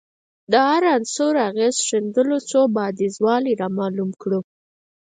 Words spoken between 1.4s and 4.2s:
اغېز ښندلو څو بعدیزوالی رامعلوم